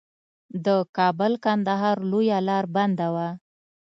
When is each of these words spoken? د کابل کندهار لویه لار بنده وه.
د 0.65 0.67
کابل 0.97 1.33
کندهار 1.45 1.97
لویه 2.11 2.39
لار 2.47 2.65
بنده 2.75 3.07
وه. 3.13 3.29